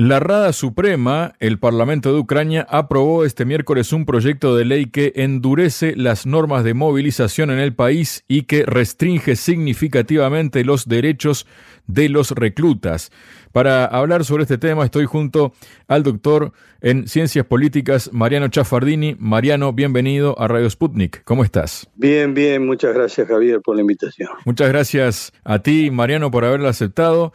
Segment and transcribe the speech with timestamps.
[0.00, 5.12] La Rada Suprema, el Parlamento de Ucrania, aprobó este miércoles un proyecto de ley que
[5.16, 11.48] endurece las normas de movilización en el país y que restringe significativamente los derechos
[11.88, 13.10] de los reclutas.
[13.50, 15.52] Para hablar sobre este tema estoy junto
[15.88, 19.16] al doctor en Ciencias Políticas, Mariano Chafardini.
[19.18, 21.24] Mariano, bienvenido a Radio Sputnik.
[21.24, 21.90] ¿Cómo estás?
[21.96, 22.64] Bien, bien.
[22.64, 24.28] Muchas gracias, Javier, por la invitación.
[24.44, 27.32] Muchas gracias a ti, Mariano, por haberla aceptado.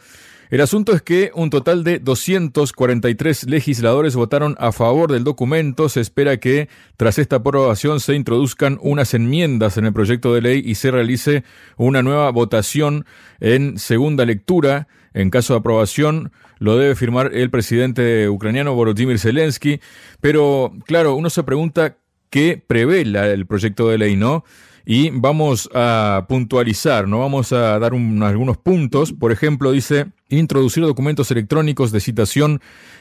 [0.54, 5.88] El asunto es que un total de 243 legisladores votaron a favor del documento.
[5.88, 10.62] Se espera que tras esta aprobación se introduzcan unas enmiendas en el proyecto de ley
[10.64, 11.42] y se realice
[11.76, 13.04] una nueva votación
[13.40, 14.86] en segunda lectura.
[15.12, 19.80] En caso de aprobación, lo debe firmar el presidente ucraniano Volodymyr Zelensky.
[20.20, 21.96] Pero, claro, uno se pregunta
[22.30, 24.44] qué prevé el proyecto de ley, ¿no?
[24.86, 27.20] Y vamos a puntualizar, ¿no?
[27.20, 29.12] Vamos a dar algunos puntos.
[29.12, 32.60] Por ejemplo, dice introducir documentos electrónicos de citación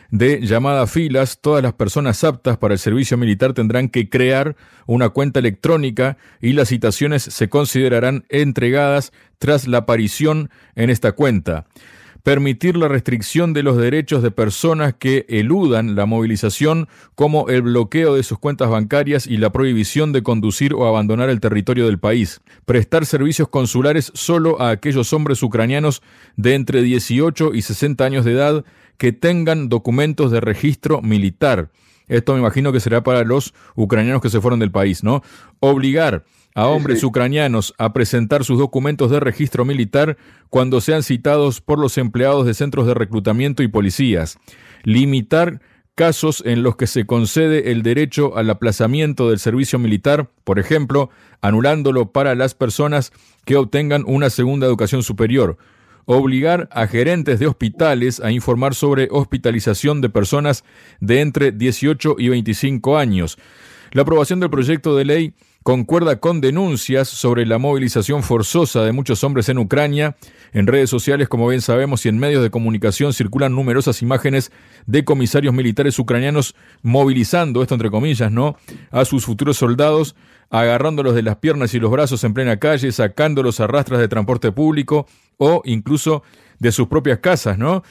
[0.10, 1.40] de llamada a filas.
[1.42, 6.54] Todas las personas aptas para el servicio militar tendrán que crear una cuenta electrónica y
[6.54, 11.66] las citaciones se considerarán entregadas tras la aparición en esta cuenta
[12.24, 18.16] permitir la restricción de los derechos de personas que eludan la movilización, como el bloqueo
[18.16, 22.42] de sus cuentas bancarias y la prohibición de conducir o abandonar el territorio del país,
[22.66, 26.02] prestar servicios consulares solo a aquellos hombres ucranianos
[26.38, 28.66] de entre 18 y 60 años de edad
[28.98, 31.72] que tengan documentos de registro militar.
[32.08, 35.24] Esto me imagino que será para los ucranianos que se fueron del país, ¿no?
[35.60, 36.24] Obligar
[36.56, 40.18] a hombres ucranianos a presentar sus documentos de registro militar
[40.50, 44.38] cuando sean citados por los empleados de centros de reclutamiento y policías,
[44.84, 45.62] limitar
[45.96, 51.10] casos en los que se concede el derecho al aplazamiento del servicio militar, por ejemplo,
[51.42, 53.12] anulándolo para las personas
[53.46, 55.58] que obtengan una segunda educación superior,
[56.06, 60.64] obligar a gerentes de hospitales a informar sobre hospitalización de personas
[61.00, 63.38] de entre 18 y 25 años.
[63.92, 69.24] La aprobación del proyecto de ley concuerda con denuncias sobre la movilización forzosa de muchos
[69.24, 70.16] hombres en Ucrania.
[70.52, 74.52] En redes sociales, como bien sabemos, y en medios de comunicación circulan numerosas imágenes
[74.86, 78.58] de comisarios militares ucranianos movilizando, esto entre comillas, ¿no?,
[78.92, 80.16] a sus futuros soldados,
[80.50, 84.52] agarrándolos de las piernas y los brazos en plena calle, sacándolos a rastras de transporte
[84.52, 85.08] público
[85.38, 86.24] o incluso
[86.60, 87.84] de sus propias casas, ¿no?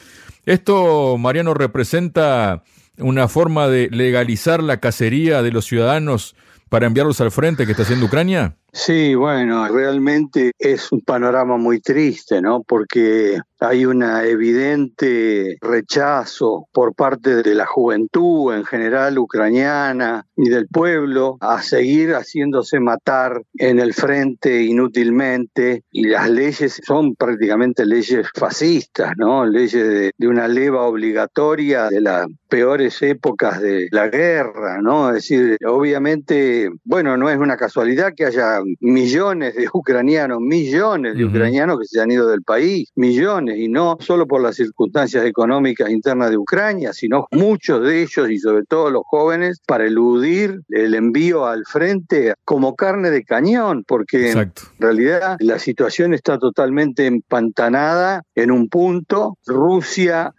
[0.45, 2.63] Esto, Mariano, representa
[2.97, 6.35] una forma de legalizar la cacería de los ciudadanos
[6.73, 8.57] para enviarlos al frente que está haciendo Ucrania?
[8.75, 12.63] Sí, bueno, realmente es un panorama muy triste, ¿no?
[12.63, 20.67] Porque hay un evidente rechazo por parte de la juventud en general ucraniana y del
[20.67, 28.27] pueblo a seguir haciéndose matar en el frente inútilmente y las leyes son prácticamente leyes
[28.35, 29.45] fascistas, ¿no?
[29.45, 35.09] Leyes de, una leva obligatoria de las peores épocas de la guerra, ¿no?
[35.09, 41.25] Es decir, obviamente, bueno, no es una casualidad que haya millones de ucranianos, millones de
[41.25, 45.89] ucranianos que se han ido del país, millones, y no solo por las circunstancias económicas
[45.89, 50.95] internas de Ucrania, sino muchos de ellos y sobre todo los jóvenes para eludir el
[50.95, 58.23] envío al frente como carne de cañón, porque en realidad la situación está totalmente empantanada
[58.35, 59.37] en un punto.
[59.45, 60.33] Rusia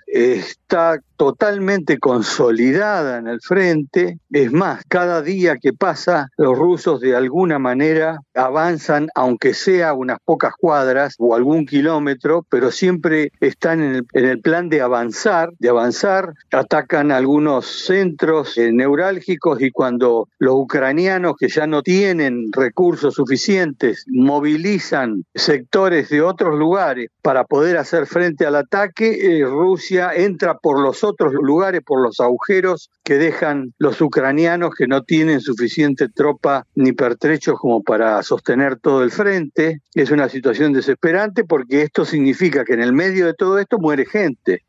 [0.75, 4.19] está totalmente consolidada en el frente.
[4.31, 10.19] Es más, cada día que pasa, los rusos de alguna manera avanzan, aunque sea unas
[10.25, 16.35] pocas cuadras o algún kilómetro, pero siempre están en el, plan de avanzar, de avanzar,
[16.51, 24.05] atacan algunos centros eh, neurálgicos y cuando los ucranianos que ya no tienen recursos suficientes
[24.09, 30.81] movilizan sectores de otros lugares para poder hacer frente al ataque, eh, Rusia entra por
[30.81, 36.67] los otros lugares, por los agujeros que dejan los ucranianos que no tienen suficiente tropa
[36.75, 39.83] ni pertrechos como para sostener todo el frente.
[39.95, 44.07] Es una situación desesperante porque esto significa que en el medio de todo esto muere
[44.07, 44.63] gente,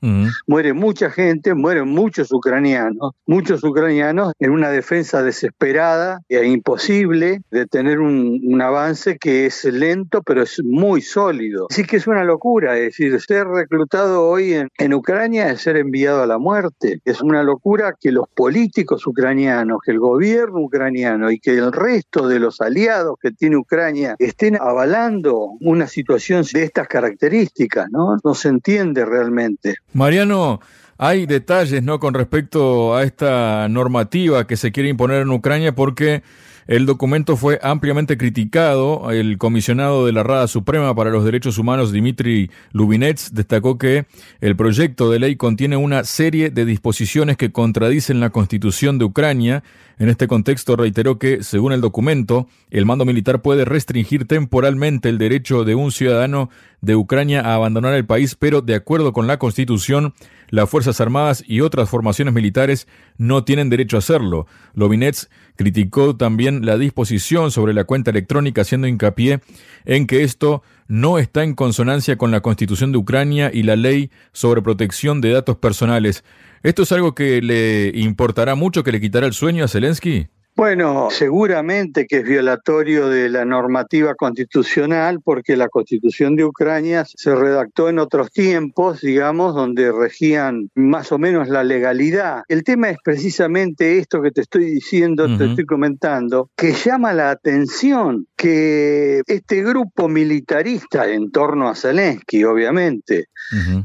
[0.46, 7.68] muere mucha gente, mueren muchos ucranianos, muchos ucranianos en una defensa desesperada e imposible de
[7.68, 11.68] tener un, un avance que es lento pero es muy sólido.
[11.70, 15.75] Así que es una locura, es decir, ser reclutado hoy en, en Ucrania es ser
[15.78, 17.02] enviado a la muerte.
[17.06, 22.28] Es una locura que los políticos ucranianos, que el gobierno ucraniano y que el resto
[22.28, 28.18] de los aliados que tiene Ucrania estén avalando una situación de estas características, ¿no?
[28.24, 29.76] No se entiende realmente.
[29.94, 30.60] Mariano,
[30.98, 32.00] hay detalles, ¿no?
[32.00, 36.24] Con respecto a esta normativa que se quiere imponer en Ucrania porque
[36.68, 39.12] el documento fue ampliamente criticado.
[39.12, 44.06] El comisionado de la Rada Suprema para los Derechos Humanos, Dmitry Lubinets, destacó que
[44.42, 49.64] el proyecto de ley contiene una serie de disposiciones que contradicen la constitución de Ucrania.
[50.00, 55.20] En este contexto reiteró que, según el documento, el mando militar puede restringir temporalmente el
[55.20, 56.50] derecho de un ciudadano
[56.82, 60.14] de Ucrania a abandonar el país, pero de acuerdo con la constitución,
[60.50, 64.48] las Fuerzas Armadas y otras formaciones militares no tienen derecho a hacerlo.
[64.74, 69.40] Lobinets criticó también la disposición sobre la cuenta electrónica, haciendo hincapié
[69.86, 74.12] en que esto no está en consonancia con la Constitución de Ucrania y la ley
[74.34, 76.24] sobre protección de datos personales.
[76.64, 80.28] ¿Esto es algo que le importará mucho, que le quitará el sueño a Zelensky?
[80.58, 87.36] Bueno, seguramente que es violatorio de la normativa constitucional porque la constitución de Ucrania se
[87.36, 92.44] redactó en otros tiempos, digamos, donde regían más o menos la legalidad.
[92.48, 97.32] El tema es precisamente esto que te estoy diciendo, te estoy comentando, que llama la
[97.32, 103.26] atención que este grupo militarista en torno a Zelensky, obviamente,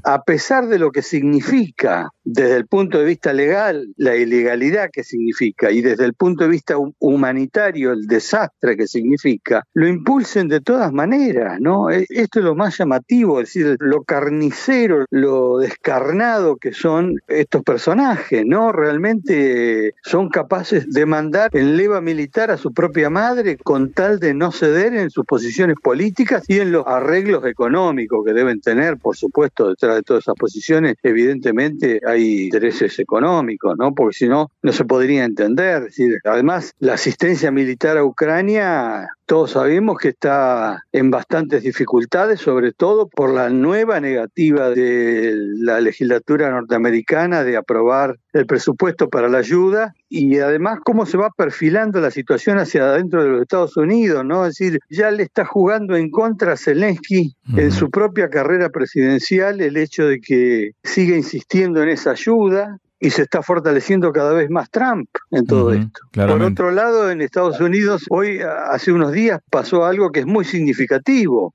[0.05, 5.03] a pesar de lo que significa desde el punto de vista legal, la ilegalidad que
[5.03, 6.60] significa y desde el punto de vista
[6.99, 11.91] humanitario, el desastre que significa, lo impulsen de todas maneras, ¿no?
[11.91, 17.63] E, esto es lo más llamativo, es decir, lo carnicero, lo descarnado que son estos
[17.63, 18.73] personajes, ¿no?
[18.73, 24.35] Realmente son capaces de mandar en leva militar a su propia madre con tal de
[24.35, 29.17] no ceder en sus posiciones políticas y en los arreglos económicos que deben tener, por
[29.17, 33.95] supuesto, detrás de todas esas posiciones, evidentemente hay intereses económicos, ¿no?
[33.95, 35.79] Porque si no, no se podría entender.
[35.79, 42.41] Es decir, además la asistencia militar a Ucrania, todos sabemos que está en bastantes dificultades,
[42.41, 49.29] sobre todo por la nueva negativa de la legislatura norteamericana de aprobar el presupuesto para
[49.29, 53.77] la ayuda y además cómo se va perfilando la situación hacia adentro de los Estados
[53.77, 54.45] Unidos, ¿no?
[54.45, 59.61] Es decir, ya le está jugando en contra a Zelensky en su propia carrera presidencial
[59.61, 64.51] el hecho de que siga insistiendo en esa ayuda, y se está fortaleciendo cada vez
[64.51, 66.01] más Trump en todo esto.
[66.13, 70.45] Por otro lado, en Estados Unidos, hoy, hace unos días, pasó algo que es muy
[70.45, 71.55] significativo.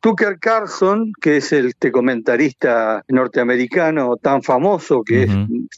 [0.00, 5.30] Tucker Carlson, que es el este comentarista norteamericano tan famoso, que es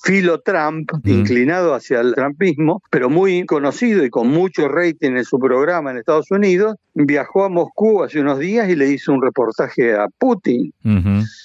[0.03, 5.39] filo Trump, inclinado hacia el trumpismo, pero muy conocido y con mucho rating en su
[5.39, 9.95] programa en Estados Unidos, viajó a Moscú hace unos días y le hizo un reportaje
[9.95, 10.73] a Putin.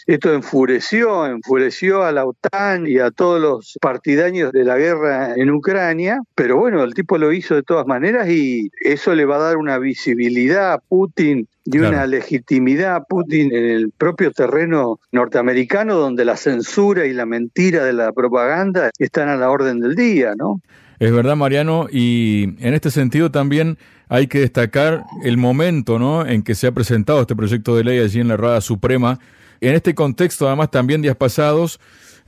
[0.06, 5.50] Esto enfureció, enfureció a la OTAN y a todos los partidaños de la guerra en
[5.50, 9.50] Ucrania, pero bueno, el tipo lo hizo de todas maneras y eso le va a
[9.50, 15.96] dar una visibilidad a Putin y una legitimidad a Putin en el propio terreno norteamericano
[15.96, 20.34] donde la censura y la mentira de la propaganda están a la orden del día,
[20.38, 20.62] ¿no?
[21.00, 23.78] Es verdad, Mariano, y en este sentido también
[24.08, 26.26] hay que destacar el momento ¿no?
[26.26, 29.20] en que se ha presentado este proyecto de ley allí en la Rada Suprema.
[29.62, 31.80] En este contexto, además, también días pasados,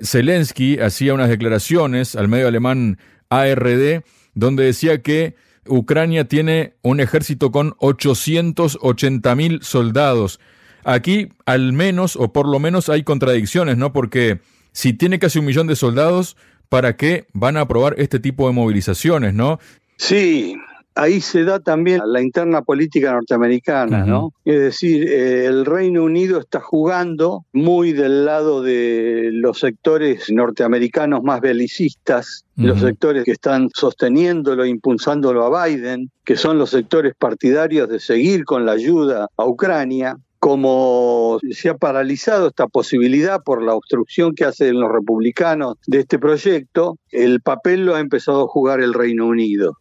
[0.03, 3.00] Zelensky hacía unas declaraciones al medio alemán
[3.30, 4.03] ARD,
[4.36, 5.36] donde decía que
[5.69, 10.39] Ucrania tiene un ejército con 880 mil soldados.
[10.83, 13.94] Aquí, al menos, o por lo menos, hay contradicciones, ¿no?
[13.94, 14.39] Porque
[14.72, 16.38] si tiene casi un millón de soldados,
[16.70, 19.60] ¿para qué van a aprobar este tipo de movilizaciones, no?
[19.98, 20.55] Sí,
[21.00, 24.34] ahí se da también la interna política norteamericana, ¿no?
[24.44, 31.24] Es decir, eh, el Reino Unido está jugando muy del lado de los sectores norteamericanos
[31.24, 37.88] más belicistas, los sectores que están sosteniéndolo, impulsándolo a Biden, que son los sectores partidarios
[37.88, 43.74] de seguir con la ayuda a Ucrania, como se ha paralizado esta posibilidad por la
[43.74, 48.82] obstrucción que hacen los republicanos de este proyecto, el papel lo ha empezado a jugar
[48.82, 49.77] el Reino Unido.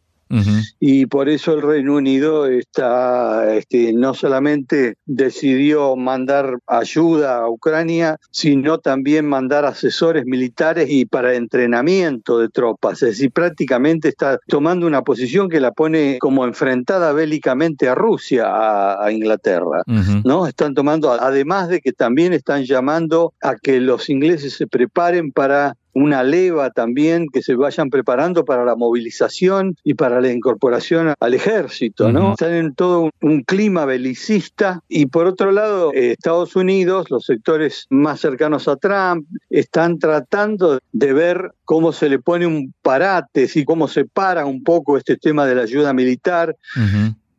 [0.79, 8.17] Y por eso el Reino Unido está, este, no solamente decidió mandar ayuda a Ucrania,
[8.31, 13.01] sino también mandar asesores militares y para entrenamiento de tropas.
[13.01, 18.45] Es decir, prácticamente está tomando una posición que la pone como enfrentada bélicamente a Rusia,
[18.47, 19.81] a, Inglaterra.
[20.23, 20.45] ¿no?
[20.45, 25.75] Están tomando, además de que también están llamando a que los ingleses se preparen para
[25.93, 31.33] una leva también que se vayan preparando para la movilización y para la incorporación al
[31.33, 32.31] ejército, ¿no?
[32.31, 37.87] Están en todo un, clima belicista y por otro lado eh, Estados Unidos, los sectores
[37.89, 43.63] más cercanos a Trump, están tratando de ver cómo se le pone un parate, y
[43.63, 46.55] cómo se para un poco este tema de la ayuda militar.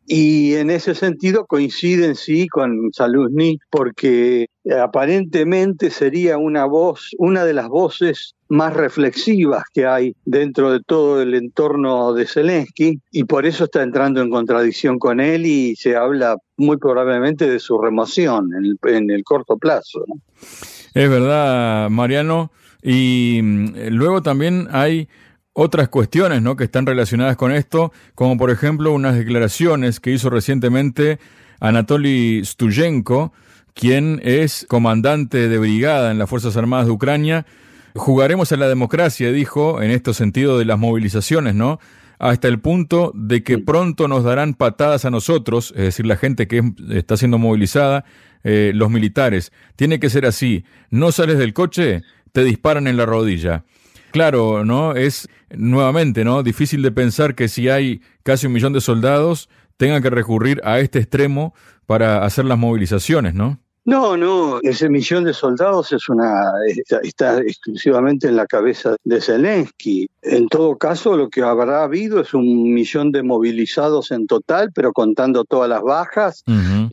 [0.07, 4.47] Y en ese sentido coinciden sí con Saluzny porque
[4.81, 11.21] aparentemente sería una voz, una de las voces más reflexivas que hay dentro de todo
[11.21, 15.95] el entorno de Zelensky y por eso está entrando en contradicción con él y se
[15.95, 18.49] habla muy probablemente de su remoción
[18.83, 20.03] en el, corto plazo.
[20.93, 22.51] Es verdad, Mariano.
[22.83, 25.07] Y mm, luego también hay
[25.53, 26.55] otras cuestiones ¿no?
[26.55, 31.19] que están relacionadas con esto, como por ejemplo unas declaraciones que hizo recientemente
[31.59, 33.33] Anatoly Stuyenko,
[33.73, 37.45] quien es comandante de brigada en las Fuerzas Armadas de Ucrania.
[37.95, 41.79] Jugaremos a la democracia, dijo, en este sentido de las movilizaciones, ¿no?
[42.19, 46.47] Hasta el punto de que pronto nos darán patadas a nosotros, es decir, la gente
[46.47, 48.05] que está siendo movilizada,
[48.43, 49.51] eh, los militares.
[49.75, 50.63] Tiene que ser así.
[50.89, 53.65] No sales del coche, te disparan en la rodilla.
[54.11, 54.93] Claro, ¿no?
[54.93, 56.43] Es nuevamente, ¿no?
[56.43, 60.79] Difícil de pensar que si hay casi un millón de soldados tengan que recurrir a
[60.79, 61.53] este extremo
[61.85, 63.59] para hacer las movilizaciones, ¿no?
[63.83, 66.51] No, no, ese millón de soldados es una
[67.01, 70.07] está, exclusivamente en la cabeza de Zelensky.
[70.21, 74.93] En todo caso, lo que habrá habido es un millón de movilizados en total, pero
[74.93, 76.43] contando todas las bajas,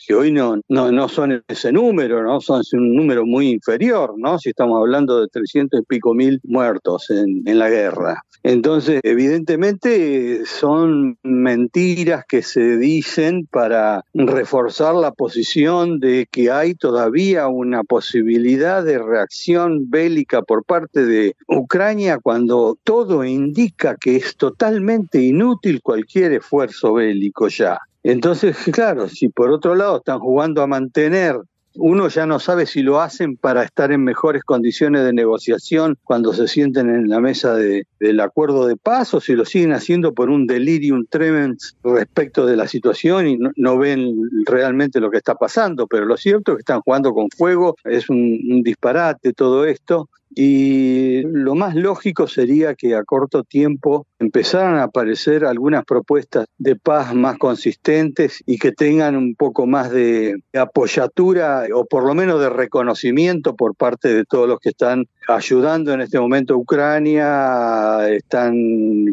[0.06, 2.40] que hoy no, no, no son ese número, ¿no?
[2.40, 4.38] Son un número muy inferior, ¿no?
[4.38, 8.22] Si estamos hablando de 300 y pico mil muertos en, en la guerra.
[8.42, 17.48] Entonces, evidentemente son mentiras que se dicen para reforzar la posición de que hay todavía
[17.48, 25.20] una posibilidad de reacción bélica por parte de Ucrania cuando todo indica que es totalmente
[25.20, 27.78] inútil cualquier esfuerzo bélico ya.
[28.02, 31.36] Entonces, claro, si por otro lado están jugando a mantener
[31.78, 36.32] uno ya no sabe si lo hacen para estar en mejores condiciones de negociación cuando
[36.32, 40.28] se sienten en la mesa del acuerdo de paz o si lo siguen haciendo por
[40.28, 45.86] un delirium tremens respecto de la situación y no, ven realmente lo que está pasando.
[45.86, 50.08] Pero lo cierto es que están jugando con fuego, es un disparate todo esto.
[50.34, 56.76] Y lo más lógico sería que a corto tiempo empezaran a aparecer algunas propuestas de
[56.76, 62.40] paz más consistentes y que tengan un poco más de apoyatura o por lo menos
[62.40, 68.08] de reconocimiento por parte de todos los que están ayudando en este momento a Ucrania,
[68.08, 68.54] están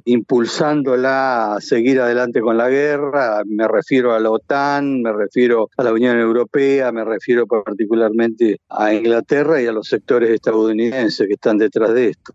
[0.06, 3.42] impulsándola a seguir adelante con la guerra.
[3.46, 8.94] Me refiero a la OTAN, me refiero a la Unión Europea, me refiero particularmente a
[8.94, 12.34] Inglaterra y a los sectores estadounidenses que están detrás de esto.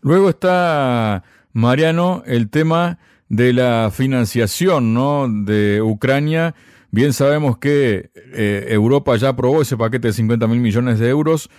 [0.00, 2.98] Luego está, Mariano, el tema
[3.28, 5.26] de la financiación ¿no?
[5.28, 6.54] de Ucrania.
[6.90, 11.50] Bien sabemos que eh, Europa ya aprobó ese paquete de 50 mil millones de euros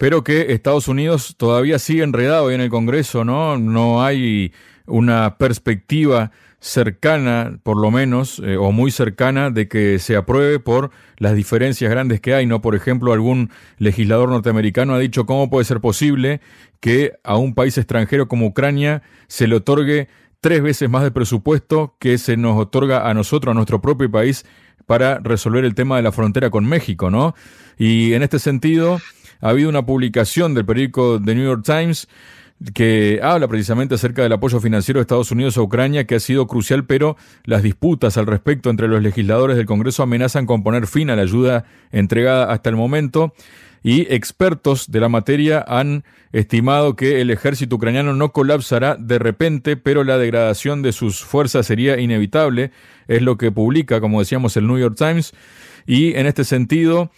[0.00, 3.58] pero que Estados Unidos todavía sigue enredado ahí en el Congreso, ¿no?
[3.58, 4.50] No hay
[4.86, 10.90] una perspectiva cercana, por lo menos, eh, o muy cercana, de que se apruebe por
[11.16, 12.60] las diferencias grandes que hay, ¿no?
[12.60, 16.40] Por ejemplo, algún legislador norteamericano ha dicho cómo puede ser posible
[16.80, 20.08] que a un país extranjero como Ucrania se le otorgue
[20.40, 24.44] tres veces más de presupuesto que se nos otorga a nosotros, a nuestro propio país,
[24.86, 27.34] para resolver el tema de la frontera con México, ¿no?
[27.78, 29.00] Y en este sentido,
[29.40, 32.08] ha habido una publicación del periódico The New York Times
[32.74, 36.46] que habla precisamente acerca del apoyo financiero de Estados Unidos a Ucrania, que ha sido
[36.46, 41.10] crucial, pero las disputas al respecto entre los legisladores del Congreso amenazan con poner fin
[41.10, 43.32] a la ayuda entregada hasta el momento.
[43.82, 49.78] Y expertos de la materia han estimado que el ejército ucraniano no colapsará de repente,
[49.78, 52.72] pero la degradación de sus fuerzas sería inevitable.
[53.08, 55.32] Es lo que publica, como decíamos, el New York Times.
[55.86, 57.10] Y en este sentido,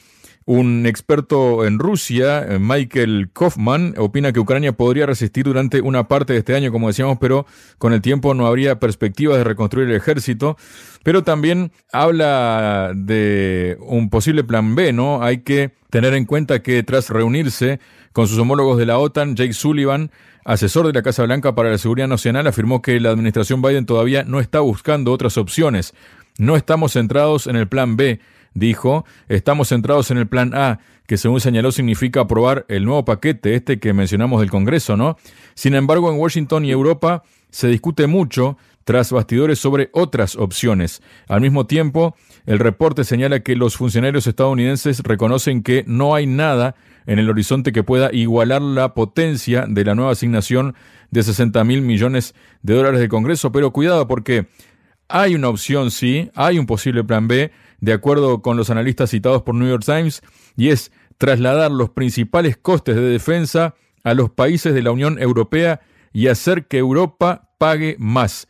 [0.44, 6.32] un experto en Rusia, eh, Michael Kaufman, opina que Ucrania podría resistir durante una parte
[6.32, 7.46] de este año, como decíamos, pero
[7.78, 10.56] con el tiempo no habría perspectivas de reconstruir el ejército.
[11.04, 15.22] Pero también habla de un posible plan B, ¿no?
[15.22, 17.80] Hay que tener en cuenta que tras reunirse
[18.12, 20.10] con sus homólogos de la OTAN, Jake Sullivan,
[20.44, 24.24] asesor de la Casa Blanca para la Seguridad Nacional, afirmó que la administración Biden todavía
[24.24, 25.94] no está buscando otras opciones.
[26.38, 28.20] No estamos centrados en el plan B,
[28.54, 33.54] dijo, estamos centrados en el plan A, que según señaló significa aprobar el nuevo paquete,
[33.54, 35.16] este que mencionamos del Congreso, ¿no?
[35.54, 41.02] Sin embargo, en Washington y Europa se discute mucho tras bastidores sobre otras opciones.
[41.28, 42.16] Al mismo tiempo,
[42.46, 46.74] el reporte señala que los funcionarios estadounidenses reconocen que no hay nada
[47.06, 50.74] en el horizonte que pueda igualar la potencia de la nueva asignación
[51.10, 54.46] de 60 mil millones de dólares del Congreso, pero cuidado porque
[55.08, 57.50] hay una opción, sí, hay un posible plan B,
[57.82, 60.22] de acuerdo con los analistas citados por New York Times,
[60.56, 63.74] y es trasladar los principales costes de defensa
[64.04, 65.80] a los países de la Unión Europea
[66.12, 68.46] y hacer que Europa pague más.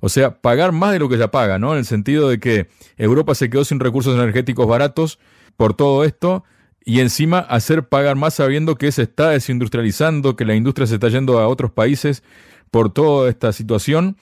[0.00, 1.72] O sea, pagar más de lo que ya paga, ¿no?
[1.72, 5.20] En el sentido de que Europa se quedó sin recursos energéticos baratos
[5.56, 6.42] por todo esto
[6.84, 11.08] y encima hacer pagar más sabiendo que se está desindustrializando, que la industria se está
[11.08, 12.24] yendo a otros países
[12.72, 14.16] por toda esta situación,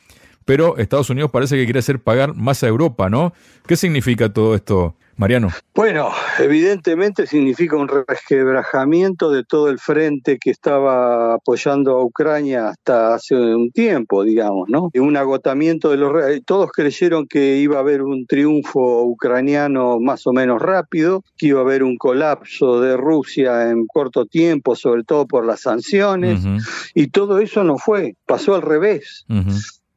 [0.45, 3.33] pero Estados Unidos parece que quiere hacer pagar más a Europa, ¿no?
[3.67, 5.51] ¿Qué significa todo esto, Mariano.
[5.75, 13.13] Bueno, evidentemente significa un resquebrajamiento de todo el frente que estaba apoyando a Ucrania hasta
[13.13, 14.89] hace un tiempo, digamos, ¿no?
[14.95, 16.13] Un agotamiento de los...
[16.47, 21.61] Todos creyeron que iba a haber un triunfo ucraniano más o menos rápido, que iba
[21.61, 26.41] a haber un colapso de Rusia en corto tiempo, sobre todo por las sanciones,
[26.95, 29.27] y todo eso no fue, pasó al revés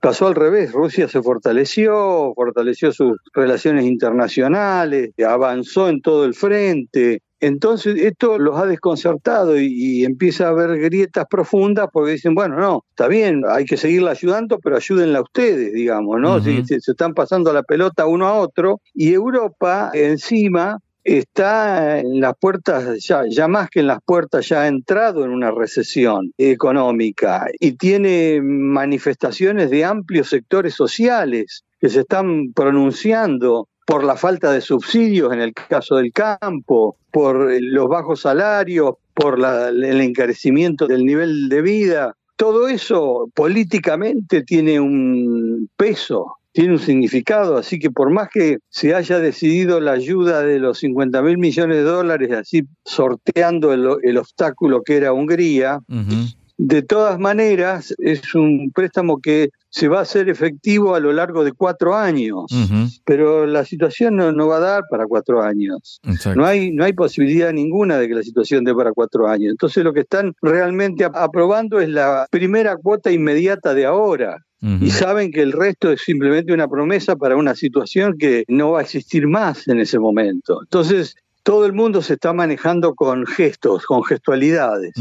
[0.03, 7.21] pasó al revés, Rusia se fortaleció, fortaleció sus relaciones internacionales, avanzó en todo el frente.
[7.39, 12.83] Entonces esto los ha desconcertado y, empieza a haber grietas profundas porque dicen, bueno, no,
[12.89, 16.41] está bien, hay que seguirla ayudando, pero ayúdenla ustedes, digamos, ¿no?
[16.41, 22.35] se, se, están pasando la pelota uno a otro y Europa encima está en las
[22.37, 27.47] puertas, ya, ya más que en las puertas, ya ha entrado en una recesión económica
[27.59, 34.61] y tiene manifestaciones de amplios sectores sociales que se están pronunciando por la falta de
[34.61, 41.49] subsidios en el caso del campo, por los bajos salarios, por el encarecimiento del nivel
[41.49, 42.15] de vida.
[42.35, 48.93] Todo eso políticamente tiene un peso tiene un significado, así que por más que se
[48.93, 54.83] haya decidido la ayuda de los 50 mil millones de dólares, así sorteando el, obstáculo
[54.83, 55.79] que era Hungría,
[56.57, 61.43] de todas maneras es un préstamo que se va a hacer efectivo a lo largo
[61.43, 62.45] de cuatro años,
[63.03, 65.99] pero la situación no, va a dar para cuatro años.
[66.35, 69.49] No hay, no hay posibilidad ninguna de que la situación dé para cuatro años.
[69.49, 74.37] Entonces lo que están realmente aprobando es la primera cuota inmediata de ahora
[74.79, 78.79] y saben que el resto es simplemente una promesa para una situación que no va
[78.79, 80.61] a existir más en ese momento.
[80.63, 84.93] Entonces, todo el mundo se está manejando con gestos, con gestualidades.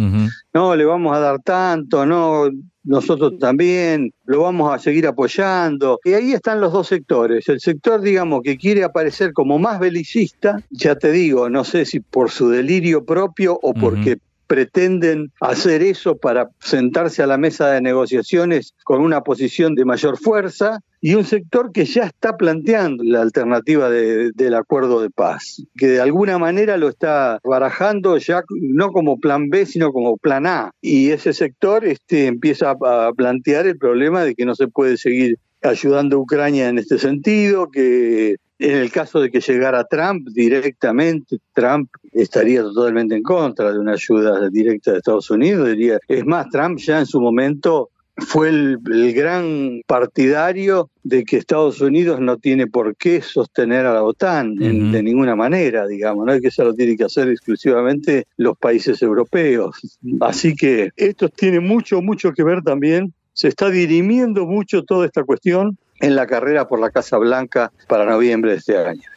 [0.52, 2.50] No, le vamos a dar tanto, no,
[2.82, 6.00] nosotros también, lo vamos a seguir apoyando.
[6.04, 7.48] Y ahí están los dos sectores.
[7.48, 12.00] El sector, digamos, que quiere aparecer como más belicista, ya te digo, no sé si
[12.00, 14.18] por su delirio propio o porque
[14.52, 20.18] pretenden hacer eso para sentarse a la mesa de negociaciones con una posición de mayor
[20.18, 25.86] fuerza y un sector que ya está planteando la alternativa del acuerdo de paz, que
[25.86, 30.70] de alguna manera lo está barajando ya no como plan B, sino como plan A.
[30.82, 35.38] Y ese sector este, empieza a plantear el problema de que no se puede seguir
[35.62, 41.38] ayudando a Ucrania en este sentido, que en el caso de que llegara Trump directamente,
[41.53, 45.68] Trump estaría totalmente en contra de una ayuda directa de Estados Unidos.
[45.68, 48.79] Diría, es más, Trump ya en su momento fue el,
[49.14, 55.03] gran partidario de que Estados Unidos no tiene por qué sostener a la OTAN de
[55.03, 59.77] ninguna manera, digamos, no es que eso lo tiene que hacer exclusivamente los países europeos.
[60.20, 65.25] Así que esto tiene mucho, mucho que ver también, se está dirimiendo mucho toda esta
[65.25, 69.08] cuestión en la carrera por la Casa Blanca para noviembre de este año.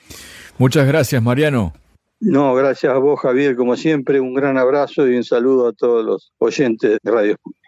[0.57, 1.73] Muchas gracias, Mariano.
[2.21, 6.05] No, gracias a vos, Javier, como siempre, un gran abrazo y un saludo a todos
[6.05, 7.65] los oyentes de Radio Sputnik.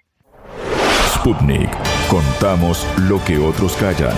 [1.14, 1.70] Sputnik,
[2.10, 4.16] contamos lo que otros callan.